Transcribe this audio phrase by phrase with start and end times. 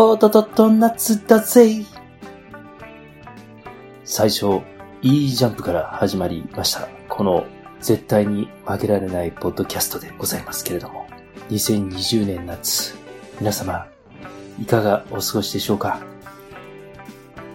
[0.00, 1.84] おととと夏だぜ。
[4.04, 4.60] 最初、
[5.02, 6.88] いいジャンプから始まりました。
[7.08, 7.44] この
[7.80, 11.08] 絶対に負けられないポッドキャストでございますけれども、
[11.50, 12.94] 2020年夏、
[13.40, 13.88] 皆様、
[14.62, 15.98] いかがお過ごしでしょうか？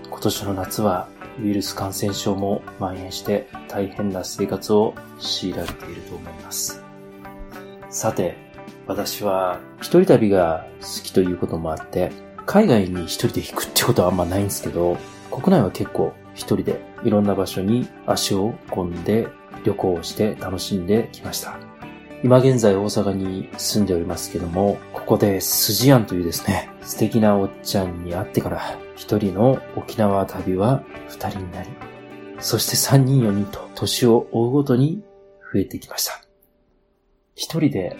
[0.09, 1.07] 今年の夏は
[1.41, 6.83] ウイルス感染症も蔓延して大変な生活を強いられていると思います。
[7.89, 8.35] さて、
[8.85, 12.11] 私は一人旅が好きということもあって、
[12.45, 14.97] 海外に一人で行くってことはあんまないんですけど、
[15.31, 19.27] 国内は結構一人でいろんな場所に足を込んで
[19.63, 21.57] 旅行をして楽しんできました。
[22.23, 31.69] 今現在大阪に住んでおりますけども、ここでスジアンというですね、素敵なおっちゃんに会ってから、一人の沖縄旅は二人になり、
[32.39, 35.03] そして三人四人と年を追うごとに
[35.53, 36.23] 増えてきました。
[37.35, 37.97] 一人で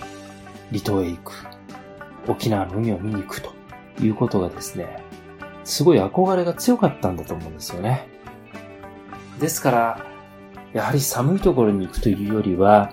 [0.69, 1.33] 離島へ行く、
[2.27, 3.51] 沖縄の海を見に行くと
[4.01, 5.03] いうことがですね、
[5.63, 8.07] すごい憧れが強かったんだと思うんですよね。
[9.39, 10.05] ですから、
[10.73, 12.91] やはり寒いところに行くというよりは、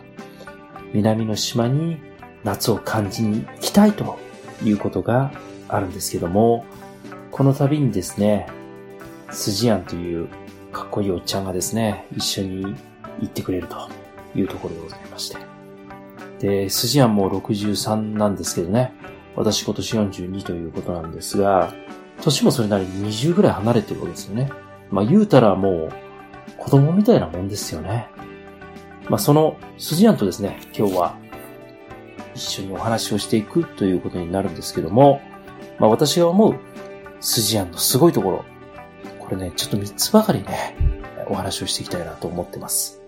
[0.92, 1.98] 南の島に
[2.44, 4.18] 夏を感じに行きたいと
[4.62, 5.32] いうことが
[5.68, 6.64] あるんですけども、
[7.30, 8.46] この度にですね、
[9.30, 10.28] スジアンという
[10.72, 12.76] かっこいいおっちゃんがですね、一緒に
[13.20, 13.88] 行ってくれると
[14.34, 15.36] いうところでございまして。
[16.40, 18.92] で、スジアンも63なんですけどね、
[19.36, 21.72] 私今年42ということなんですが、
[22.22, 24.50] 年もそれなりに20ぐらい離れてるわけですよね。
[24.90, 25.92] まあ言うたらもう
[26.58, 28.08] 子供みたいなもんですよね。
[29.08, 31.16] まあそのスジアンとですね、今日は
[32.34, 35.20] 一緒にお話をしていくということになるんですけども、
[35.78, 36.54] まあ私が思う
[37.20, 38.44] スジアンのすごいところ、
[39.18, 40.76] これね、ちょっと3つばかりね、
[41.28, 43.02] お話をしていきたいなと思ってます。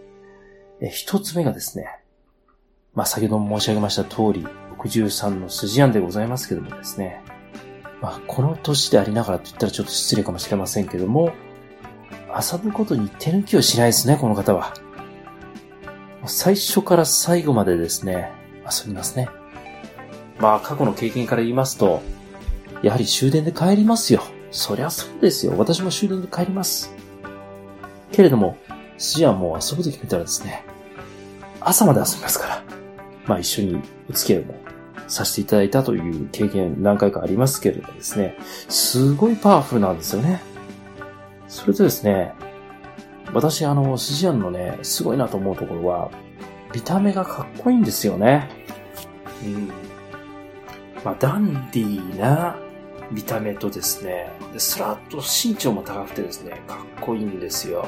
[0.81, 1.87] え、1つ目がですね、
[2.95, 4.47] まあ先ほども申し上げました通り、
[4.85, 7.23] 63のスジアンでございますけどもですね、
[8.01, 11.33] まあこの年でありながらと言ったらちょっと失礼かもしれませんけども、
[12.29, 14.75] 遊ぶことに手抜きをしないですね、この方は。
[16.27, 18.33] 最初から最後までですね、
[18.65, 19.29] 遊びますね。
[20.39, 22.03] まあ過去の経験から言いますと、
[22.83, 24.23] やはり終電で帰りますよ。
[24.51, 25.55] そりゃそうですよ。
[25.57, 26.93] 私も終電で帰ります。
[28.11, 28.57] けれども、
[28.99, 30.65] スジアンもう遊ぶと決めたらですね、
[31.61, 32.63] 朝まで遊びますから。
[33.27, 34.55] まあ一緒にお付き合いも
[35.13, 40.41] させていただいたという経験何回かありますけれどもですね、すごいパワフルなんですよね。
[41.49, 42.33] それとですね、
[43.35, 46.11] 私あの、スジアンのね、すごいなと思うところは、
[46.75, 48.49] 見た目がかっこいいんですよね。
[49.45, 49.69] うん。
[51.05, 52.57] まあ、ダンディーな
[53.11, 57.87] 見た目とですね、スラッと身長も高くてですね、かっこいいんですよ。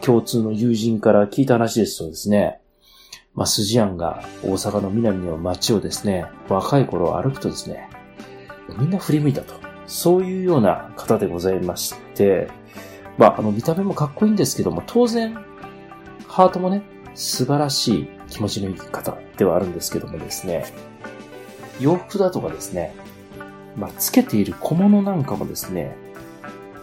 [0.00, 2.60] 共通の友人から聞いた話ですとですね、
[3.34, 7.88] まあ、スジアンが大阪の南の街をですね、若い頃歩くとですね、
[8.78, 9.54] みんな振り向いたと。
[9.86, 12.48] そういうような方でございまして、
[13.16, 15.34] まあ、あの、見た目もかっこいいんですけども、当然、
[16.26, 16.82] ハートもね、
[17.14, 20.66] 素晴らしい気持ちのいい方ではあるんですけどもですね、
[21.80, 22.94] 洋服だとかですね、
[23.76, 25.96] まあ、つけている小物なんかもですね、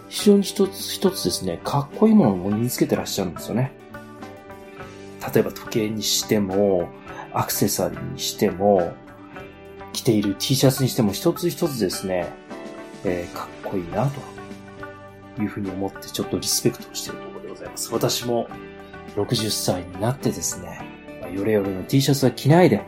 [0.09, 3.71] 非常に一つ一つですね、かっこいいものを身につけてらっしゃるんですよね。
[5.33, 6.89] 例えば時計にしても、
[7.33, 8.93] アクセサリーにしても、
[9.93, 12.27] 着ている T シャツにしても一つ一つですね、
[13.03, 17.93] えーかっこいいなというふうに思ってちょっとリスペクトしているところでございます。
[17.93, 18.47] 私も
[19.15, 20.81] 60歳になってですね、
[21.21, 22.83] ま、ヨレヨレの T シャツは着ないで、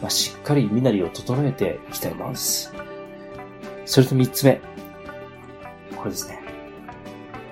[0.00, 2.72] まあ、しっかり身なりを整えていきたいものです。
[3.86, 4.60] それと三つ目。
[5.96, 6.40] これですね。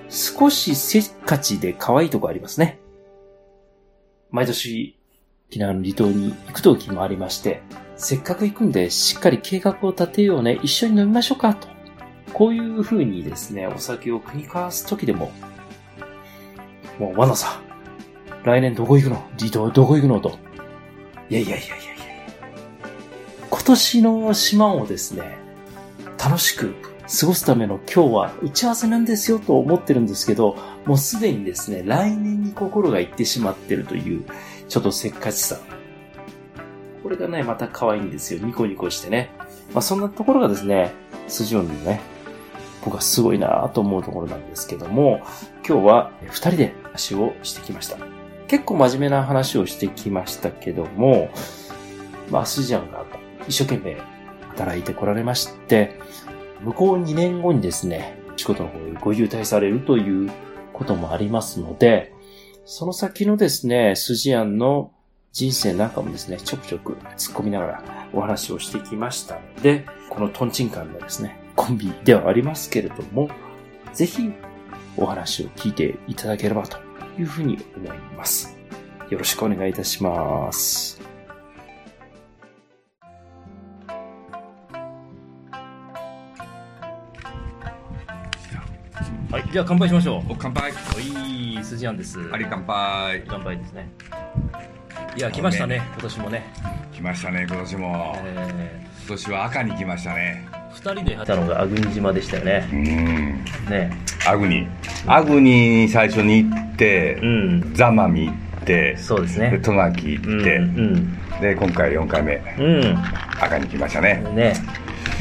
[0.09, 2.79] 少しせっかちで可愛いとこありますね。
[4.31, 4.95] 毎年、
[5.49, 7.61] 沖縄の離島に行く時もありまして、
[7.95, 11.67] せっかく行くんでしっかり計画を立てようね、一緒に飲みましょうか、と。
[12.33, 15.31] こういう風にですね、お酒を繰り交わす時でも、
[16.99, 17.59] もう、ワナさ、
[18.43, 19.15] 来年どこ行くの？
[19.37, 20.37] 離島どこ行くのと。
[21.29, 21.85] いやいやいやいやいや
[23.49, 25.37] 今年の島をですね、
[26.17, 26.75] 楽しく
[27.09, 34.25] 過ごすための今日は打ち合わせなんですよと思ってるんですけど、もうすでにですね、来年に心がいってしまってるという、
[34.67, 35.57] ちょっとせっかちさ。
[37.01, 38.45] これがね、また可愛いんですよ。
[38.45, 39.31] ニコニコしてね。
[39.73, 40.93] まあそんなところがですね、
[41.27, 41.99] 筋音のね、
[42.85, 45.21] 僕はすごいなと思うところなんですけども、
[45.67, 47.97] 今日は二人で話をしてきました。
[48.47, 51.31] 結構真面目な話をしてきましたけども、
[52.29, 53.03] まあ、スジアンが
[53.47, 53.97] 一生懸命
[54.49, 55.99] 働いてこられまして、
[56.63, 60.31] 向こう2年後にですね、仕事の方にご優待されるという
[60.73, 62.13] こともありますので、
[62.65, 64.91] その先のですね、スジアンの
[65.31, 67.83] 人生なんかもですね、ちょくちょく突っ込みながら
[68.13, 73.29] お話をしてきましたので、このトンチンカンのですね、コンビではありますけれども、
[73.93, 74.31] ぜひ
[74.97, 76.77] お話を聞いていただければと
[77.19, 78.57] いうふうに思います。
[79.09, 80.98] よろしくお願いいたします。
[89.31, 90.31] はい、じゃあ乾杯しましょう。
[90.31, 90.71] お乾杯。
[90.71, 92.17] はい、筋あんです。
[92.31, 93.23] あり乾杯。
[93.27, 93.87] 乾杯ですね。
[95.15, 96.51] いや、来ましたね、今年もね。
[96.91, 98.15] 来ましたね、今年も。
[98.23, 100.47] えー、今年は赤に来ましたね。
[100.73, 102.67] 二人で入ったのが阿国島でしたよね。
[102.73, 102.85] うん。
[103.69, 103.91] ね。
[104.25, 104.67] 阿国。
[105.05, 109.59] 阿国に最初に行って、うん、座間見行って、そうですね。
[109.63, 112.41] 戸垣行って、うん、うん、で、今回4回目。
[112.57, 112.97] うん。
[113.39, 114.23] 赤に来ましたね。
[114.33, 114.53] ね。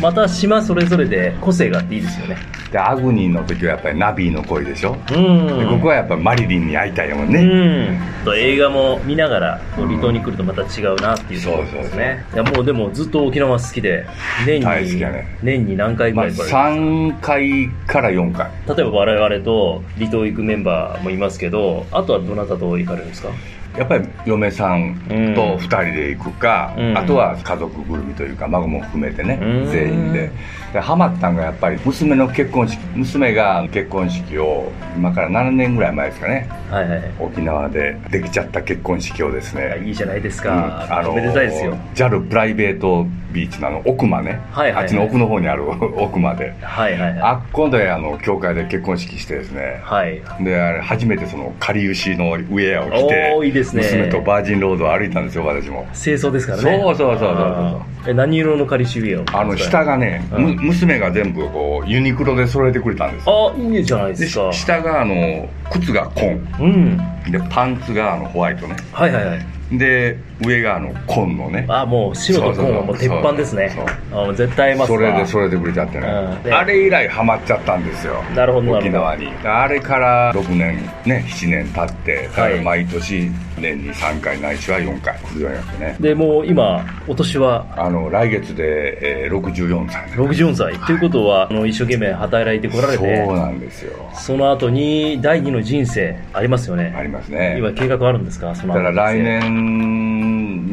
[0.00, 2.36] また島それぞれで個性があっていいですよね。
[2.70, 4.96] でアグニーの時はやっぱりナビーの声でしょ？
[5.10, 5.46] うん。
[5.58, 7.40] でここはやっぱマリリンに会いたいもんね。
[7.40, 8.24] うん。
[8.24, 14.06] と映画も見ながら離島に来るとまた違うなっていうところですね、いやもうでもずっと沖縄好きで
[14.44, 18.50] 年に、ね、年に何回ぐらい来られまあ、3回から4回。
[18.68, 23.30] 例えば我々と離島行くメンバーもいますけどあとはどなたと行かれるんですか？
[23.78, 30.30] やっぱり嫁さんと2人で行くか、うん、あとは家族ぐるみというか孫も含めてね、うん、全員で。
[30.72, 41.74] でハマったんがやっぱり娘の結婚式娘が結婚式を今から7年ぐらい前ですかね、はいはい、沖縄でできちゃった結婚式をですねいいじゃないですか、うん、あのおめでたいですよ。
[41.94, 45.64] JAL プライベートビーチのあの奥間ね、はいはいはい、あっちの奥の方にある
[45.96, 53.82] 奥まで、はいはいはい、あっこであの教会で結婚式してですね、はい、であれ初めてそのかりゆしのウェアを着ておいいですね。
[53.82, 55.86] 娘とバージンロードを歩いたんですよ私も。
[55.92, 56.80] 清掃ですからね。
[56.82, 59.42] そうそうそうそうえ何色のかりしウェアを？
[59.42, 63.24] あの下がね、うん、娘が全部こうユニクロで揃えてくれたんです。
[63.28, 64.52] あいいじゃないですか。
[64.52, 66.96] 下があの靴が紺、うん、
[67.30, 68.76] でパンツがあのホワイトね。
[68.92, 71.66] はいはいはいで上があの紺のね。
[71.68, 73.76] あもう白と紺はもう鉄板ですね。
[74.12, 76.06] あ絶対合いますそれでそれでくれちゃってね、
[76.44, 78.22] うん、あれ以来ハマっちゃったんですよ。
[78.34, 79.28] なるほど沖縄に。
[79.44, 82.30] あれから6年ね7年経って
[82.62, 85.96] 毎年年に3回ないしは4回来るようになってね。
[86.00, 87.66] でもう今お年は？
[87.76, 90.08] あの来月で、えー、64歳。
[90.10, 94.10] 64歳、はい、ということはあの一生懸命働いてこられてそうなんですよ。
[94.14, 96.94] その後に第二の人生ありますよね。
[96.96, 97.56] ありますね。
[97.58, 98.54] 今計画あるんですか？
[98.54, 99.97] そのだから来年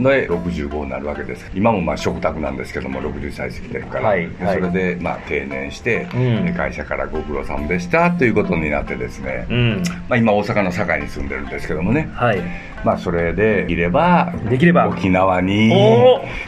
[0.02, 1.50] の65になるわけです。
[1.54, 12.42] 今もまあ食卓なんですけども60歳過ぎてるから、はいはい、それでまあ定年して、うん、会社からご苦労さんでしたということになってですね、うん、まあ、今大阪の堺に住んでるんですけどもね、はい。
[12.86, 14.88] まあ、それでいればできれば。
[14.88, 15.74] 沖縄に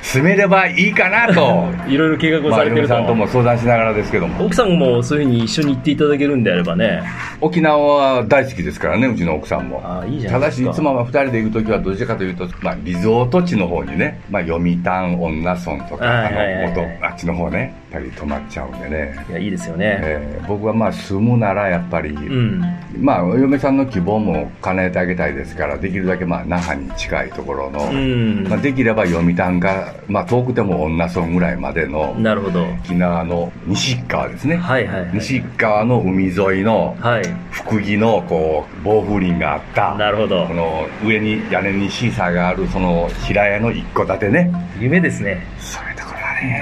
[0.03, 1.67] 住めればいいかなと。
[1.89, 4.45] いろいろ計画をされてると、まあ、さんとも相談しながらですけども。
[4.45, 7.01] 奥さんもそういうふうに一緒に行っていただけるんであればね。
[7.41, 7.77] 沖縄
[8.17, 9.81] は大好きですからねうちの奥さんも。
[9.83, 19.25] あいいじゃただしいつもは2人で行く時はどちらかというと、まあ、リゾート地の方にね、まあ、読谷女村とかあの、元あっちの方ねぱり泊まっちゃうんでね。
[19.29, 22.61] いやいいですよね、えー、僕はまあ住むならやっぱり、うん、
[22.99, 32.65] まあお嫁さんの希望も叶えてあげたいですからできるだけまあ那覇に近いところの、うん、まあ、できれば読谷が、まあ、遠くても女村ぐらいまでのなるほど。
[32.83, 36.97] 沖縄の西側ですね、はいはい、はい、西側の海沿いの
[37.51, 39.95] 福木のこう暴風林があった。
[39.95, 40.45] なるほど。
[40.47, 44.51] この上に屋根にシーサーがあるその平屋の一戸建てね。
[44.79, 45.45] 夢ですね。
[45.59, 45.96] そういうところはね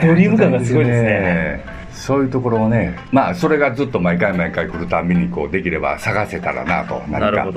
[0.03, 1.75] ドリーム感がすごいですね。
[1.95, 7.47] そういうところをね、まあ、それがずっと毎回毎回来るたびに、こう、できれば探せたらなと、何か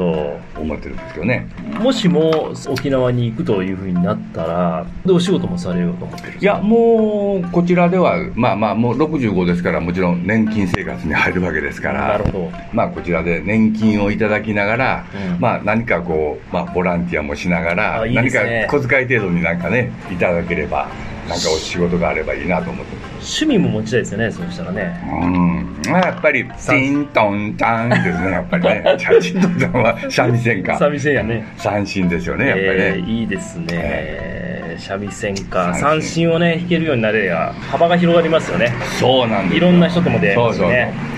[0.57, 1.47] 思ってるんですけどね。
[1.81, 12.53] もしも沖縄に行くというふうになったら、で、お仕事もされようと思ってるいや、もう、こちらでは、まあまあ、もう65ですから、もちろん年金生活に入るわけですから、なるほど。
[12.73, 20.89] まあ、こちらで年金をいただきながら、うん、まあ、何かこう、まあ、ボランティアもしながら、いいね、何か小遣い程度になんかね、いただければ、
[21.29, 22.97] なんかお仕事があればいいなと思って。
[23.17, 25.01] 趣味も持ちたいですよねそうしたらね。
[25.23, 25.83] うん。
[25.85, 28.97] やっぱりチントンタンですねやっぱりね。
[29.21, 30.79] チントンタンは三味線か。
[30.79, 31.55] 三味線やね。
[31.59, 35.75] 三振ですよねやっぱりね、えー、いいですね、えー、三味線か。
[35.75, 36.29] 三振。
[36.31, 38.73] をね弾けるようになれば幅が広がりますよね。
[38.99, 40.65] そうなんですいろんな人とも出会いますね。
[40.65, 40.71] そうそうそう。
[40.71, 41.18] ま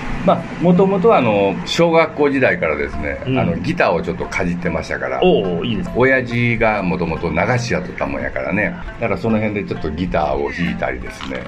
[0.61, 11.43] もともとあの、小学校時代からですね、うん、あの、ギターをちょっとかじってましたから、おおいいです親父がもともと流しやってたもんやからね、だからその辺でちょっとギターを弾いたりですね、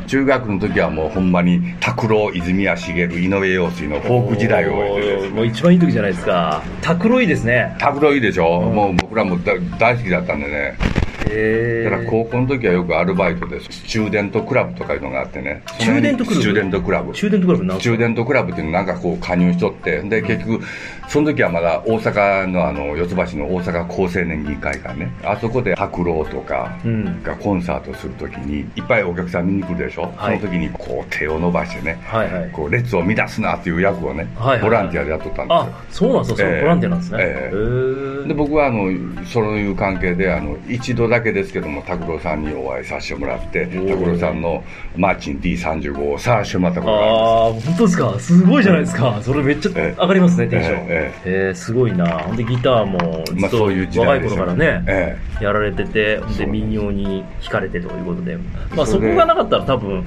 [0.00, 5.28] うん、中学の時はもうほんまに、拓郎、泉谷しげる、井上陽水のフォーク時代を終えてですね。
[5.30, 6.62] もう一番いい時じゃないですか。
[6.82, 7.76] 拓郎いいですね。
[7.78, 9.38] 拓郎いいでしょ、うん、もう僕らも
[9.78, 10.76] 大好きだったんでね。
[11.16, 15.62] だから高校の時はよくアルバイトでスチューデントクラブとかいうのがあってね。
[15.78, 16.40] チューデントクラブ？
[16.40, 17.12] スチューデントクラブ。
[17.14, 20.64] スチューデントクラブスチューデントクラブっていうのなんかこう加入しとってで結局
[21.08, 26.76] その時はまだ大阪のあの四ツ橋の大阪厚青年議会がねあそこで白老とか
[27.22, 35.70] がコンサートする時にいっぱいお客さん見に来るでしょ、はい、その時にこう手を伸ばしてね、はいはい、こう列を乱すなっていう役をね、はいはい、ボランティアでやっとったんですよ。
[35.70, 44.62] あそうなんですか、えー、ボランティアなんですね、えー、で僕はあのそういう関係であの一度だけですけども拓郎さんにお会いさせてもらって拓郎さんの
[44.96, 47.66] マーチン D35 を触らせてもらったことがあるんです。
[47.66, 48.20] ああ本当ですか？
[48.20, 49.18] すごいじゃないですか。
[49.22, 50.86] それめっちゃ上がりますね、テンション。
[50.88, 52.06] えー、えー、すごいな。
[52.18, 53.64] ほんでギターもずっと
[54.00, 58.36] 若い頃からね、えー、やられててで民謡に惹かれてということで、
[58.76, 60.04] まあ、そこがなかったら多分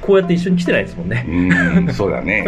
[0.00, 1.24] こうやって一緒に来てないですもんね。
[1.28, 2.44] うんそうだね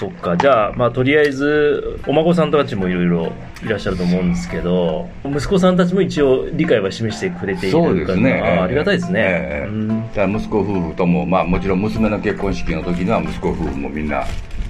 [0.00, 0.34] そっか。
[0.34, 8.40] じゃあまあとりあえずお孫さんたちもいろいろいらっしゃると思うんですけど息子さんたちも一応理解は示してくれているそうですね。
[8.40, 14.24] あありがたいですね、えー、だ息子夫婦とも、まあ、もちろん娘の結婚式の時には息子夫婦もみんな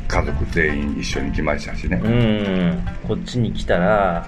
[0.09, 2.01] 家族全員一緒に来ましたしね。
[2.03, 2.85] うん。
[3.07, 4.27] こっちに来たら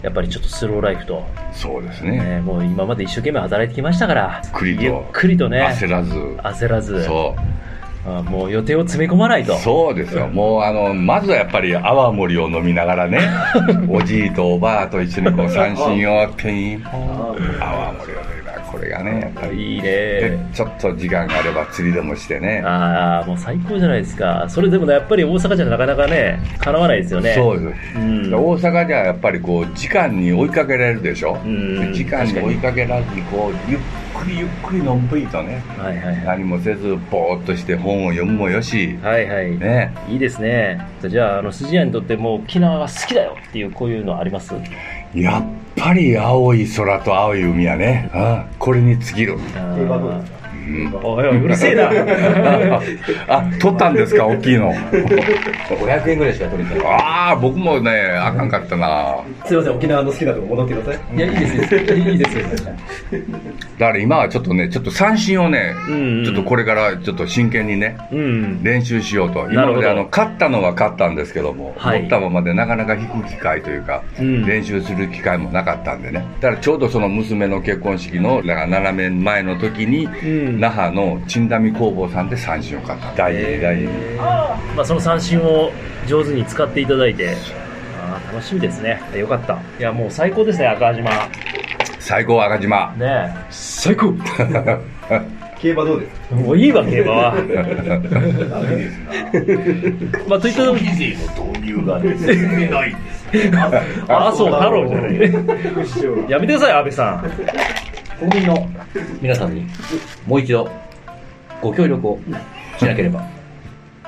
[0.00, 6.14] やっぱりちょっとスローライフとそうですね、ね、もう今まで一生懸命働いてきましたからゆっくりとね焦らず。
[6.14, 7.04] 焦らず。
[7.04, 7.60] そう
[8.06, 9.56] あもう予定を詰め込まないと。
[9.58, 13.20] そうですよ、 もうあのまずはやっぱり泡盛を飲みながらね
[13.88, 22.62] おじいとおばあと一緒にこう三振を手に泡盛を飲みながらこれがねやっぱりいいねちょっと時間があれば釣りでもしてね。
[22.64, 24.46] ああもう最高じゃないですか。
[24.48, 27.34] それでもねやっぱり大阪じゃなかなかねかなわないですよね。
[27.34, 33.80] そうです、うん、大阪じゃやっぱりこう時間に追いかけられるでしょ、うん、時間に追いかけられずにこうゆっ
[34.20, 39.58] くりゆっくりのんびりとね、はいはい、何もせずぼーっとして本を読むもよし、はいはい。
[39.58, 40.86] ね、いいですね。
[41.08, 44.54] じゃああの筋屋にとっても沖縄が好きだよっていうこういうのあります？
[45.14, 49.38] やっぱり青い空と青い海やね、あこれに尽きる。
[51.02, 51.90] おいうるせえな。
[53.28, 54.72] あ取ったんですか大きいの。
[54.72, 56.86] 500円ぐらいしか取れてない。
[56.86, 59.16] ああ僕もねあかんかったな。
[59.44, 61.16] すいません沖縄の好きなとこ戻ってください。
[61.16, 62.44] いやいいですいいですよ。
[63.78, 66.10] だから今はちょっとねちょっと三振をね、うん。
[66.10, 69.48] うん、ちょっとこれからちょっと真剣にね、うん、練習しようと。
[69.50, 76.24] 今まであの勝ったのは勝ったんですけども、はい、持ったままでなかなか弾く機会というか、うん、練習する機会もなかったんでね。
[76.40, 83.14] だからちょうどその娘の結婚式のだから7年前の時に、うん那覇の陳ダ工房さんで三振を買った。
[83.14, 83.86] 大事大事
[84.76, 85.72] まあその三振を
[86.06, 87.34] 上手に使っていただいて
[87.98, 89.00] あ楽しみですね。
[89.16, 89.54] よかった。
[89.78, 91.10] いやもう最高ですね赤島。
[91.98, 92.94] 最高赤島。
[92.98, 94.12] ね最高。
[95.58, 96.34] 競馬どうですか？
[96.36, 97.34] もういいわ、競馬は。
[100.28, 102.16] まあ、といったと消費税の導入が 進
[102.58, 103.28] めないんです。
[104.08, 105.12] あ、そう、太郎じゃない。
[106.30, 107.22] やめてください、安倍さん。
[108.20, 108.68] 国民の
[109.22, 109.66] 皆さんに
[110.26, 110.70] もう一度
[111.62, 112.18] ご協力を
[112.78, 113.26] しなければ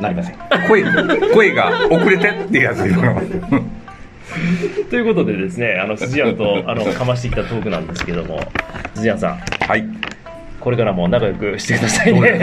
[0.00, 0.36] なりません。
[0.68, 0.84] 声
[1.32, 2.80] 声が遅れてっていうやつ
[4.90, 8.40] ということでですねあの辻屋とあのかましてきたトークなんですけども
[8.94, 9.38] 辻屋さん。
[9.66, 9.84] はい。
[10.60, 12.20] これからも仲良くしてくださいね。
[12.20, 12.38] ね。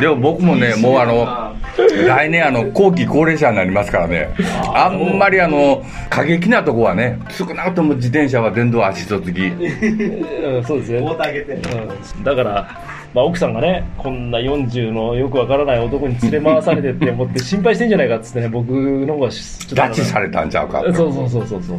[0.00, 4.30] でも僕もね、もうあの、来年あの、後期高齢者になりますからね、
[4.74, 9.46] あんまりあの、過激なとこはね、少なくとも自転車は電動足と付き。
[9.46, 10.98] うん、そうですね。
[10.98, 12.80] うん、だから、
[13.12, 19.76] まあ、奥さんがね、こんな40のよくわからない男に連れ回されてって思って心配してんじゃないかっつってね、僕の方がちょっと。
[19.76, 20.82] 拉致されたんちゃうか。
[20.92, 21.78] そうそうそうそうそう。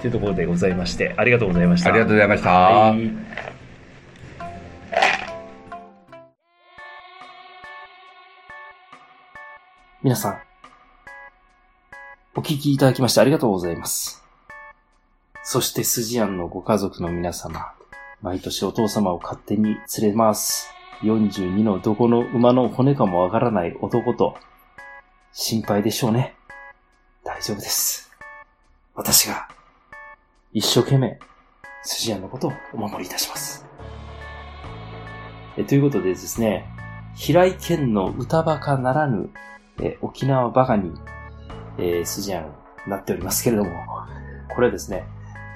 [0.00, 1.90] というところでございまして、ありがとうございました。
[1.90, 2.50] ありがとうございました。
[2.50, 3.57] はい
[10.08, 10.38] 皆さん、
[12.34, 14.24] お聞きいただきましてありがとうございます。
[15.42, 17.74] そしてスジアンのご家族の皆様、
[18.22, 20.70] 毎年お父様を勝手に連れ回す
[21.02, 24.38] 42のどこの馬の骨かもわからない男と、
[25.32, 26.36] 心配でしょうね。
[27.22, 28.10] 大丈夫です。
[28.94, 29.46] 私が
[30.54, 31.18] 一生懸命、
[31.82, 33.66] スジアンのことをお守りいたします。
[35.58, 36.66] えということでですね、
[37.14, 39.28] 平井堅の歌バカならぬ
[39.80, 40.92] えー、沖縄バカに、
[41.78, 42.44] えー、筋案
[42.86, 43.70] になっておりますけれども、
[44.54, 45.06] これはですね、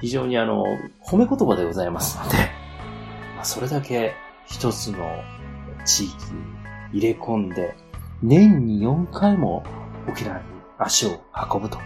[0.00, 0.64] 非常にあの、
[1.04, 2.36] 褒め言葉でございますので、
[3.36, 4.14] まあ、それだけ
[4.46, 4.98] 一つの
[5.84, 7.76] 地域に入れ込んで、
[8.22, 9.64] 年に4回も
[10.08, 10.44] 沖縄に
[10.78, 11.20] 足を
[11.52, 11.78] 運ぶと。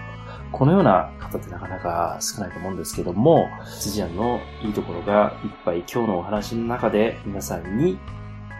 [0.52, 3.48] このような方ってなかなか少ないと思うんですけども、
[3.80, 7.98] 辻庵のいいところがいっぱい今日のお話の中で皆さんに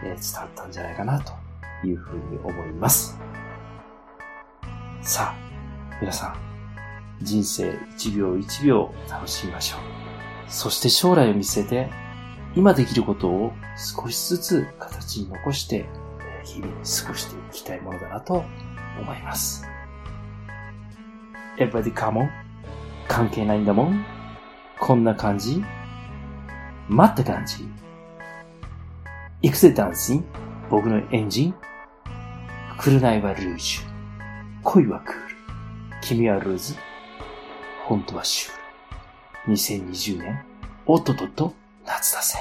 [0.03, 1.33] 伝わったんじゃないかなと
[1.83, 3.19] いうふうに思います。
[5.07, 6.35] さあ、皆さ
[7.21, 9.79] ん、人生一秒一秒楽しみましょう。
[10.49, 11.89] そして将来を見据えて、
[12.57, 15.85] 今できることを少しずつ形に残して、
[16.43, 18.43] 日々過ごしていきたいものだなと
[18.99, 19.65] 思います。
[21.57, 22.29] Everybody come on.
[23.07, 24.05] 関係ないんだもん。
[24.77, 25.63] こんな感じ
[26.89, 27.65] 待った感じ
[29.41, 30.25] 行くぜダンシン
[30.69, 31.55] 僕のエンジン
[32.77, 33.96] 紅はルージュ。
[34.69, 35.21] 恋はクール。
[36.01, 36.75] 君はルーズ。
[37.85, 39.53] 本当はシュール。
[39.53, 40.43] 2020年、
[40.85, 41.53] おっとっとと、
[41.85, 42.37] 夏だぜ。